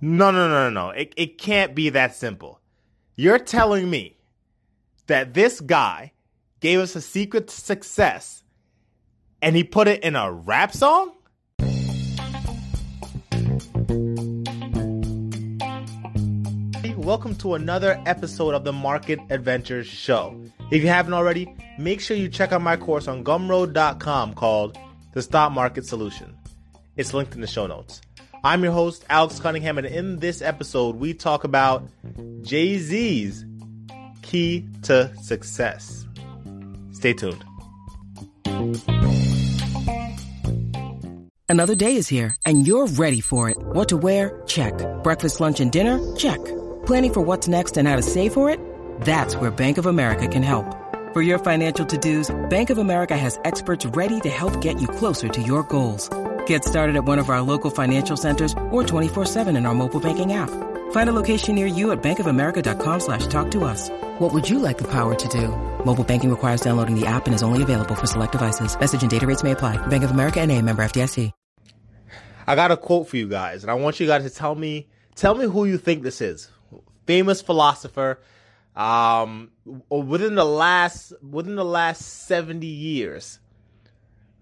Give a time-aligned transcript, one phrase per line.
[0.00, 0.90] No, no, no, no, no.
[0.90, 2.60] It, it can't be that simple.
[3.16, 4.18] You're telling me
[5.06, 6.12] that this guy
[6.60, 8.42] gave us a secret success
[9.40, 11.12] and he put it in a rap song?
[16.96, 20.42] Welcome to another episode of the Market Adventures Show.
[20.70, 24.76] If you haven't already, make sure you check out my course on gumroad.com called
[25.12, 26.36] The Stock Market Solution.
[26.96, 28.00] It's linked in the show notes.
[28.44, 31.88] I'm your host, Alex Cunningham, and in this episode, we talk about
[32.42, 33.42] Jay Z's
[34.20, 36.06] key to success.
[36.92, 37.42] Stay tuned.
[41.48, 43.56] Another day is here, and you're ready for it.
[43.58, 44.42] What to wear?
[44.46, 44.74] Check.
[45.02, 45.98] Breakfast, lunch, and dinner?
[46.16, 46.44] Check.
[46.84, 48.60] Planning for what's next and how to save for it?
[49.00, 50.66] That's where Bank of America can help.
[51.14, 54.88] For your financial to dos, Bank of America has experts ready to help get you
[54.88, 56.10] closer to your goals.
[56.46, 60.32] Get started at one of our local financial centers or 24-7 in our mobile banking
[60.32, 60.50] app.
[60.92, 63.90] Find a location near you at bankofamerica.com slash talk to us.
[64.18, 65.48] What would you like the power to do?
[65.84, 68.78] Mobile banking requires downloading the app and is only available for select devices.
[68.78, 69.76] Message and data rates may apply.
[69.86, 71.30] Bank of America and a member FDIC.
[72.46, 74.88] I got a quote for you guys, and I want you guys to tell me
[75.14, 76.50] tell me who you think this is.
[77.06, 78.20] Famous philosopher.
[78.76, 79.50] Um,
[79.88, 83.38] within the last within the last 70 years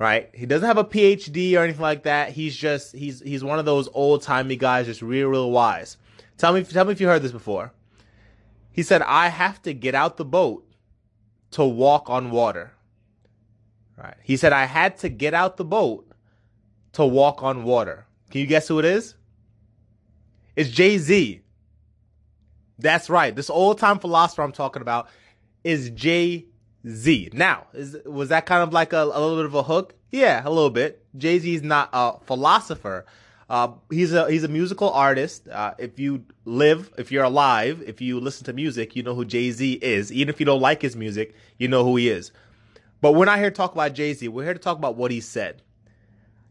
[0.00, 0.30] right?
[0.34, 2.32] He doesn't have a PhD or anything like that.
[2.32, 5.98] He's just he's he's one of those old timey guys, just real real wise.
[6.38, 7.72] Tell me tell me if you heard this before.
[8.72, 10.66] He said, "I have to get out the boat
[11.52, 12.72] to walk on water."
[13.96, 14.16] Right?
[14.22, 16.10] He said, "I had to get out the boat
[16.94, 19.14] to walk on water." Can you guess who it is?
[20.56, 21.42] It's Jay Z.
[22.78, 23.36] That's right.
[23.36, 25.08] This old time philosopher I'm talking about
[25.62, 26.46] is Jay
[26.86, 27.30] Z.
[27.32, 29.94] Now, is was that kind of like a, a little bit of a hook?
[30.10, 31.04] Yeah, a little bit.
[31.16, 33.06] Jay Z is not a philosopher.
[33.48, 35.48] Uh, he's a he's a musical artist.
[35.48, 39.24] Uh, if you live, if you're alive, if you listen to music, you know who
[39.24, 40.12] Jay Z is.
[40.12, 42.32] Even if you don't like his music, you know who he is.
[43.00, 44.28] But we're not here to talk about Jay Z.
[44.28, 45.62] We're here to talk about what he said.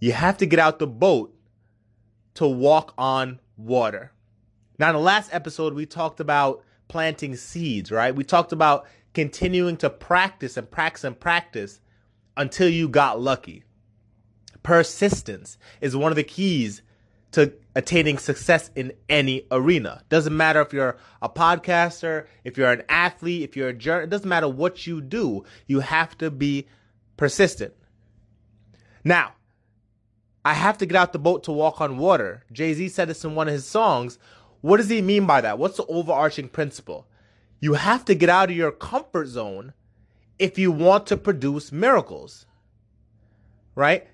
[0.00, 1.34] You have to get out the boat
[2.34, 4.12] to walk on water.
[4.78, 8.14] Now, in the last episode, we talked about planting seeds, right?
[8.14, 11.80] We talked about continuing to practice and practice and practice
[12.36, 13.64] until you got lucky.
[14.62, 16.82] Persistence is one of the keys
[17.32, 20.02] to attaining success in any arena.
[20.08, 24.10] Doesn't matter if you're a podcaster, if you're an athlete, if you're a journalist, it
[24.10, 25.44] doesn't matter what you do.
[25.66, 26.68] You have to be
[27.16, 27.74] persistent.
[29.02, 29.34] Now,
[30.44, 32.44] I have to get out the boat to walk on water.
[32.52, 34.18] Jay Z said this in one of his songs.
[34.60, 35.58] What does he mean by that?
[35.58, 37.06] What's the overarching principle?
[37.60, 39.72] You have to get out of your comfort zone
[40.38, 42.46] if you want to produce miracles.
[43.74, 44.08] Right?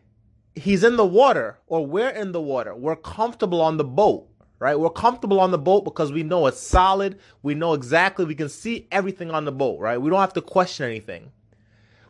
[0.55, 2.75] He's in the water, or we're in the water.
[2.75, 4.29] We're comfortable on the boat,
[4.59, 4.79] right?
[4.79, 7.19] We're comfortable on the boat because we know it's solid.
[7.43, 10.01] We know exactly, we can see everything on the boat, right?
[10.01, 11.33] We don't have to question anything.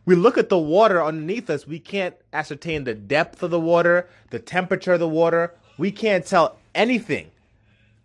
[0.05, 4.09] We look at the water underneath us, we can't ascertain the depth of the water,
[4.31, 5.53] the temperature of the water.
[5.77, 7.31] We can't tell anything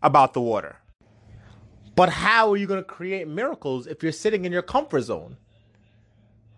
[0.02, 0.76] about the water.
[1.96, 5.38] But how are you going to create miracles if you're sitting in your comfort zone?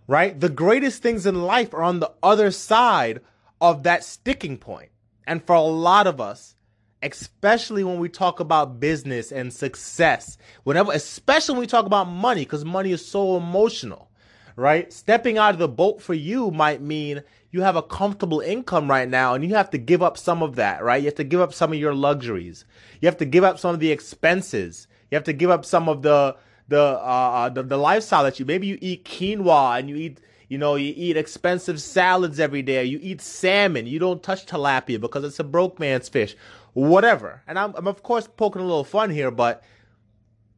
[0.07, 0.39] Right?
[0.39, 3.21] The greatest things in life are on the other side
[3.61, 4.91] of that sticking point.
[5.27, 6.57] And for a lot of us,
[7.03, 12.43] especially when we talk about business and success, whenever, especially when we talk about money,
[12.43, 14.11] because money is so emotional,
[14.57, 14.93] right?
[14.93, 19.09] Stepping out of the boat for you might mean you have a comfortable income right
[19.09, 21.01] now and you have to give up some of that, right?
[21.01, 22.65] You have to give up some of your luxuries.
[23.01, 24.89] You have to give up some of the expenses.
[25.11, 26.37] You have to give up some of the
[26.69, 30.21] the uh, uh, the, the lifestyle that you maybe you eat quinoa and you eat
[30.49, 32.85] you know you eat expensive salads every day.
[32.85, 33.87] You eat salmon.
[33.87, 36.37] You don't touch tilapia because it's a broke man's fish.
[36.75, 37.43] Whatever.
[37.47, 39.63] And I'm, I'm of course poking a little fun here, but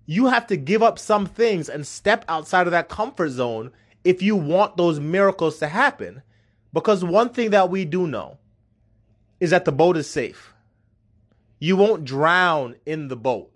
[0.07, 3.71] you have to give up some things and step outside of that comfort zone
[4.03, 6.23] if you want those miracles to happen.
[6.73, 8.39] Because one thing that we do know
[9.39, 10.53] is that the boat is safe.
[11.59, 13.53] You won't drown in the boat.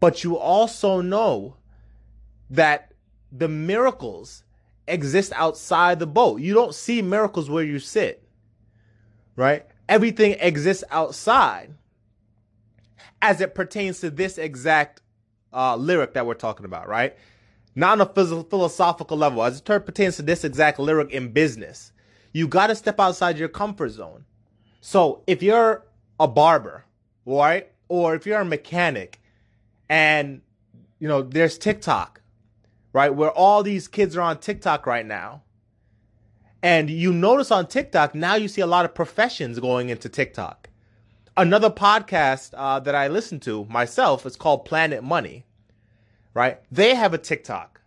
[0.00, 1.56] But you also know
[2.50, 2.92] that
[3.32, 4.44] the miracles
[4.86, 6.40] exist outside the boat.
[6.40, 8.26] You don't see miracles where you sit,
[9.36, 9.66] right?
[9.88, 11.74] Everything exists outside
[13.20, 15.02] as it pertains to this exact
[15.52, 17.16] uh, lyric that we're talking about, right?
[17.74, 21.92] Not on a philosophical level, as it pertains to this exact lyric in business.
[22.32, 24.24] You got to step outside your comfort zone.
[24.80, 25.86] So if you're
[26.20, 26.84] a barber,
[27.24, 27.70] right?
[27.88, 29.20] Or if you're a mechanic
[29.88, 30.42] and,
[30.98, 32.20] you know, there's TikTok,
[32.92, 33.14] right?
[33.14, 35.42] Where all these kids are on TikTok right now.
[36.62, 40.68] And you notice on TikTok, now you see a lot of professions going into TikTok.
[41.38, 45.46] another podcast uh, that I listen to myself is called Planet Money.
[46.34, 46.58] Right?
[46.70, 47.80] They have a TikTok.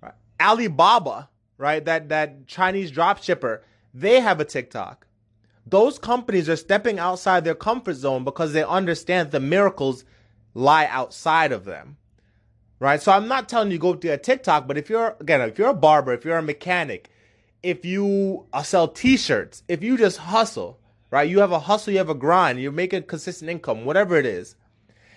[0.00, 0.14] Right?
[0.40, 1.84] Alibaba, right?
[1.84, 3.62] That that Chinese drop shipper,
[3.92, 5.06] they have a TikTok.
[5.66, 10.04] Those companies are stepping outside their comfort zone because they understand the miracles
[10.58, 11.96] lie outside of them.
[12.80, 13.00] Right?
[13.00, 15.70] So I'm not telling you go to a TikTok, but if you're again, if you're
[15.70, 17.10] a barber, if you're a mechanic,
[17.62, 20.78] if you uh, sell t-shirts, if you just hustle,
[21.10, 21.28] right?
[21.28, 24.54] You have a hustle, you have a grind, you're making consistent income, whatever it is.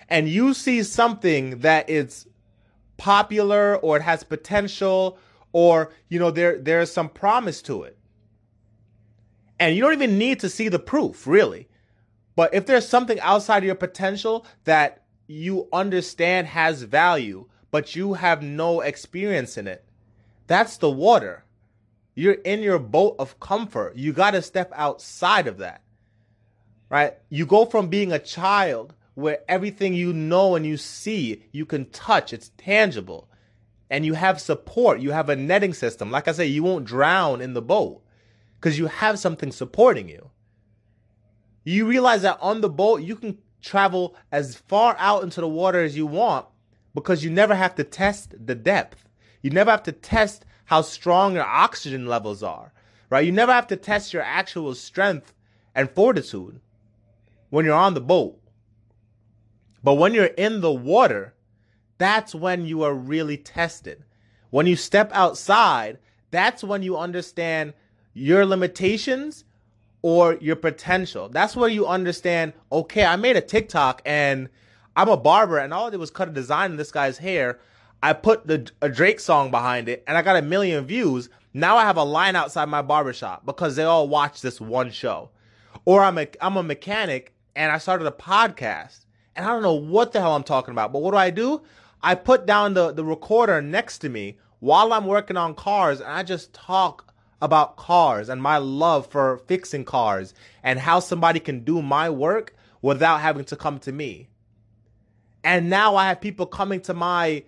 [0.08, 2.26] And you see something that is
[2.96, 5.18] popular or it has potential
[5.52, 7.96] or you know there there's some promise to it.
[9.60, 11.68] And you don't even need to see the proof, really.
[12.34, 15.01] But if there's something outside of your potential that
[15.32, 19.84] you understand has value, but you have no experience in it,
[20.46, 21.44] that's the water.
[22.14, 23.96] You're in your boat of comfort.
[23.96, 25.82] You got to step outside of that.
[26.90, 27.14] Right?
[27.30, 31.86] You go from being a child where everything you know and you see, you can
[31.86, 33.28] touch, it's tangible.
[33.88, 36.10] And you have support, you have a netting system.
[36.10, 38.02] Like I say, you won't drown in the boat
[38.60, 40.30] because you have something supporting you.
[41.64, 45.80] You realize that on the boat, you can travel as far out into the water
[45.82, 46.46] as you want
[46.94, 49.08] because you never have to test the depth.
[49.40, 52.72] You never have to test how strong your oxygen levels are,
[53.08, 53.24] right?
[53.24, 55.32] You never have to test your actual strength
[55.74, 56.60] and fortitude
[57.50, 58.38] when you're on the boat.
[59.82, 61.34] But when you're in the water,
[61.98, 64.04] that's when you are really tested.
[64.50, 65.98] When you step outside,
[66.30, 67.74] that's when you understand
[68.14, 69.44] your limitations
[70.02, 71.28] or your potential.
[71.28, 74.48] That's where you understand, okay, I made a TikTok and
[74.96, 77.60] I'm a barber and all I did was cut a design in this guy's hair.
[78.02, 81.28] I put the a Drake song behind it and I got a million views.
[81.54, 85.30] Now I have a line outside my barbershop because they all watch this one show.
[85.84, 89.06] Or I'm a I'm a mechanic and I started a podcast
[89.36, 90.92] and I don't know what the hell I'm talking about.
[90.92, 91.62] But what do I do?
[92.02, 96.10] I put down the, the recorder next to me while I'm working on cars and
[96.10, 97.11] I just talk
[97.42, 102.54] about cars and my love for fixing cars and how somebody can do my work
[102.80, 104.28] without having to come to me.
[105.42, 107.42] And now I have people coming to my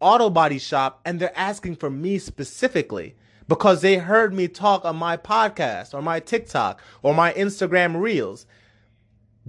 [0.00, 3.14] auto body shop and they're asking for me specifically
[3.48, 8.46] because they heard me talk on my podcast or my TikTok or my Instagram reels.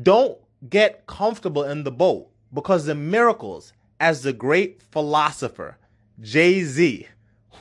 [0.02, 0.38] Don't
[0.70, 5.78] get comfortable in the boat because the miracles, as the great philosopher
[6.20, 7.08] Jay Z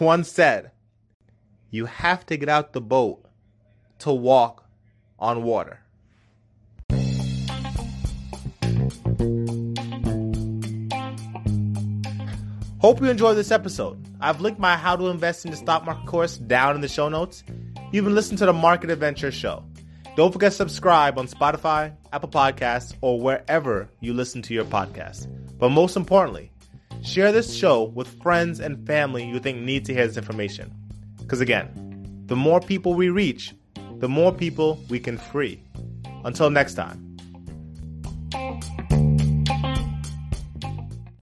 [0.00, 0.73] once said,
[1.70, 3.25] you have to get out the boat
[4.00, 4.65] to walk
[5.19, 5.81] on water.
[12.81, 13.99] Hope you enjoyed this episode.
[14.20, 17.09] I've linked my How to Invest in the Stock Market course down in the show
[17.09, 17.43] notes.
[17.93, 19.64] You've been listening to the Market Adventure Show.
[20.17, 25.26] Don't forget to subscribe on Spotify, Apple Podcasts, or wherever you listen to your podcasts.
[25.59, 26.53] But most importantly,
[27.03, 30.73] share this show with friends and family you think need to hear this information.
[31.29, 33.53] Because again, the more people we reach,
[33.99, 35.63] the more people we can free.
[36.25, 37.08] Until next time.